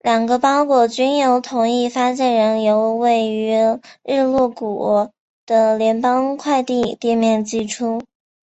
[0.00, 3.52] 两个包裹均由同一发件人从位于
[4.02, 5.10] 日落谷
[5.44, 8.00] 的联邦快递店面寄出。